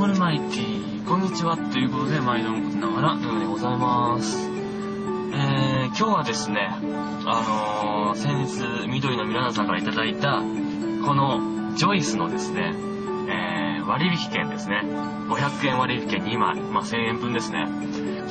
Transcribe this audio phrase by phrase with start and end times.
[0.00, 1.58] オールマイティ、こんにちは。
[1.58, 4.48] ということで、毎度のことながら、ようでございます。
[4.48, 6.70] えー、今日はですね、
[7.26, 12.72] あのー、先日、緑のミラナさんからいただいた、この、ジョイスのですね、
[13.28, 14.80] えー、割引券ですね。
[15.28, 17.68] 500円割引券2枚、まあ、1000円分ですね。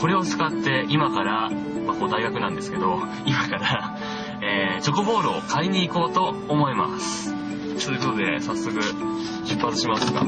[0.01, 1.51] これを使って、今から、
[1.85, 3.95] まあ、こう大学なんですけど、今から、
[4.41, 7.35] え、チョコボールを買いに行こうと思います。
[7.85, 8.73] ということで、早速、
[9.45, 10.23] 出発しますが。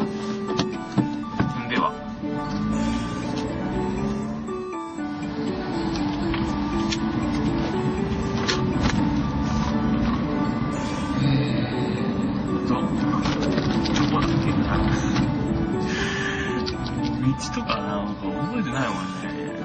[17.54, 19.62] とかなんか覚えてないもんね。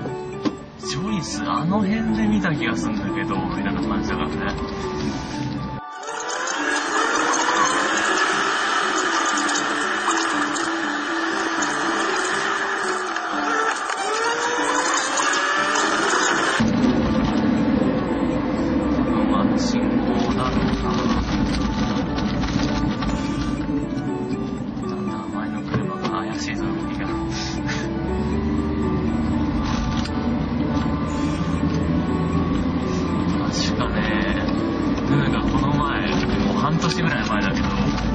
[0.79, 4.86] ジョイス、あの辺で見た気がするんだけど、みたいな感じだからね。
[36.77, 37.69] 半年ぐらい前だけど、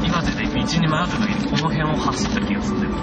[0.06, 2.94] 岩手で道に迷った時にこの辺を走った気がするんだよ。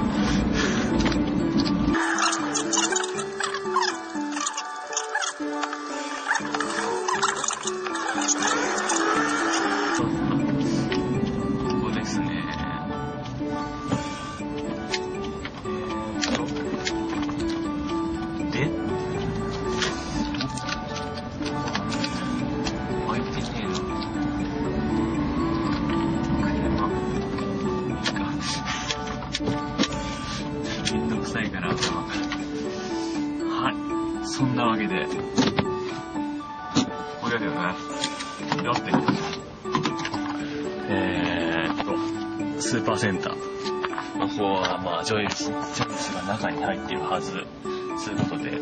[8.88, 8.97] こ
[31.34, 32.08] めんどくさいから頭が。
[33.62, 33.70] は
[34.22, 34.26] い。
[34.26, 35.06] そんなわけで、
[37.20, 37.58] これだよね。
[38.64, 38.92] やって。
[40.90, 41.84] えーっ
[42.56, 44.18] と、スーパーセンター。
[44.18, 47.32] まあ、ここは、まあ、ジョイス、ジョイスが中に入っているはず。
[48.04, 48.56] ということで、え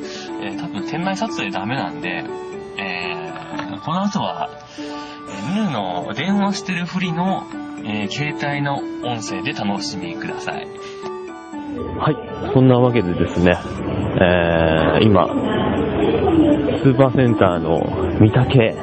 [0.56, 2.24] ー多分店内撮影ダメなんで、
[2.78, 4.50] えーこの後は、
[5.54, 7.44] ヌーの電話してるふりの、
[7.84, 10.66] えー携帯の音声で楽しみください。
[11.98, 12.16] はい、
[12.52, 13.56] そんなわけでですね、
[14.20, 17.80] えー、今、スーパーセンターの
[18.18, 18.74] 三宅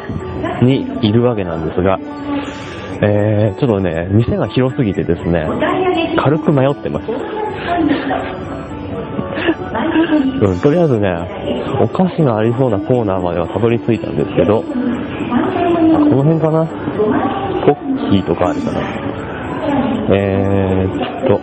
[0.64, 1.98] にいるわけなんですが、
[3.02, 5.48] えー、ちょっとね、店が広すぎてですね、
[6.18, 7.06] 軽く迷ってます。
[10.42, 11.16] うん、とりあえずね、
[11.82, 16.66] お菓子がありそうなコーナーまではたどり着いたんですけど、この辺かな？
[17.66, 18.80] ポッキーとかあるかな？
[20.16, 21.40] えーっと、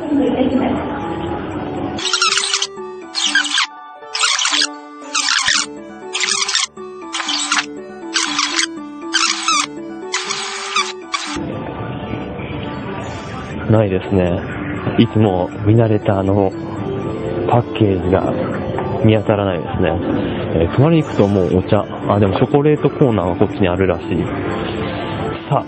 [13.70, 14.40] ないですね。
[14.98, 16.50] いつも見慣れたあの、
[17.48, 18.32] パッケージが
[19.04, 19.90] 見当たらないですね。
[20.52, 21.84] えー隣に行くともうお茶。
[22.08, 24.06] あ、でもチョコレートコーナーがこっちにあるらしい。
[25.48, 25.64] さあ、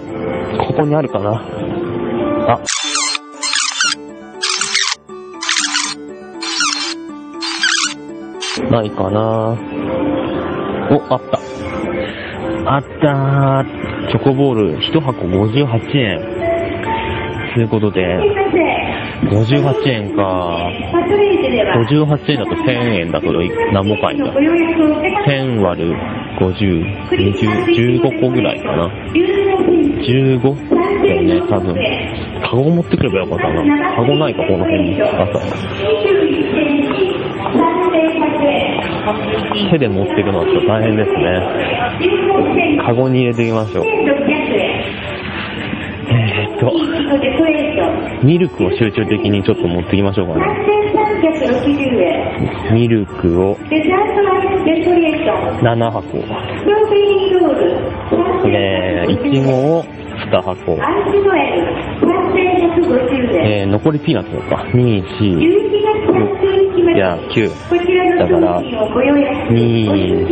[0.66, 1.30] ここにあるかな
[2.48, 2.60] あ。
[8.70, 9.56] ないかな
[10.90, 12.74] お、あった。
[12.74, 14.10] あったー。
[14.10, 16.51] チョコボール1箱58円。
[17.54, 18.00] ということで、
[19.30, 20.70] 58円か。
[21.90, 22.70] 58円だと1000
[23.00, 23.32] 円だと
[23.72, 24.32] 何もかいんだ。
[24.32, 25.94] 1000割る
[26.40, 28.90] 50、20、15個ぐらいかな。
[29.12, 31.02] 15?
[31.02, 31.76] だよね、多分。
[32.42, 33.96] カゴ持ってくればよかったな。
[33.96, 35.02] カゴないか、この辺に。
[35.02, 35.38] 朝。
[39.70, 42.82] 手で持っていくのはちょっと大変ですね。
[42.84, 43.84] カゴに入れていきましょう。
[48.22, 50.46] ミルクを集中的にちょっと持ってきましょうかね。
[52.72, 53.56] ミルクを
[55.62, 56.18] 7箱。
[58.48, 60.78] えー、いちごを2箱。
[63.44, 64.64] えー、残りピーナッツか。
[64.72, 65.62] 24
[66.94, 67.50] いや9。
[68.18, 70.26] だから、2、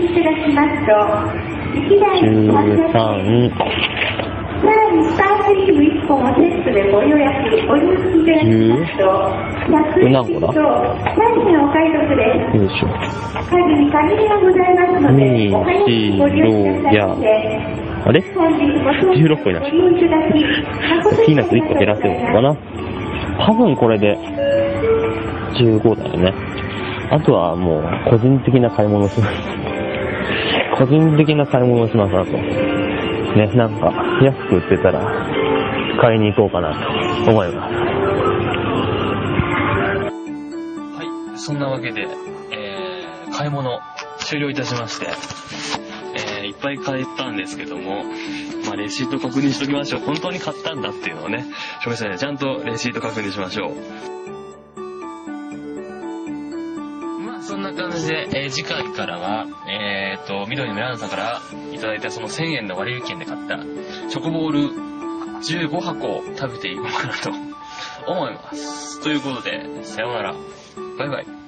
[2.92, 4.19] 13、
[4.60, 7.30] さらにスタークリーム1本をセットでご予約、
[7.70, 9.04] お入りいただきますと、
[9.72, 11.16] 100円と3
[11.46, 12.20] 品お買い得で
[12.50, 12.56] す。
[12.56, 12.86] よいしょ。
[13.48, 16.44] 数に限りがございますので、お早くご利用
[16.76, 17.24] くださいませ。
[18.02, 19.72] あれ16個になっちゃっ
[21.10, 22.56] た、ピーナッツ1個減らせようかな。
[23.46, 24.18] 多分これで
[25.54, 26.34] 15だよね。
[27.10, 29.32] あとはもう、個人的な買い物します。
[30.78, 32.79] 個人的な買い物をします、あと。
[33.36, 33.92] ね、なんか、
[34.22, 35.00] 安く売ってたら、
[36.00, 36.74] 買いに行こうかな
[37.24, 37.74] と思います。
[40.96, 42.08] はい、そんなわけで、
[42.50, 43.78] えー、買い物
[44.18, 45.06] 終了いたしまして、
[46.40, 48.02] えー、いっぱい買ったんですけども、
[48.66, 50.00] まあ、レシート確認しときましょう。
[50.00, 51.44] 本当に買ったんだっていうのをね、
[51.84, 53.74] 証明したいちゃんとレシート確認しましょう。
[57.26, 61.40] まあ、そんな感じで、えー次回からは、えー、と、緑のメランさんから
[61.80, 63.58] ただいたその1000円の割引券で買った、
[64.08, 64.60] チョコボール
[65.40, 67.30] 15箱を食べていこうかなと
[68.06, 69.02] 思います。
[69.02, 70.34] ということで、さようなら。
[70.98, 71.39] バイバイ。